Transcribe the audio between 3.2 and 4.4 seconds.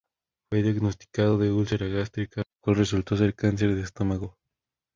cáncer de estómago.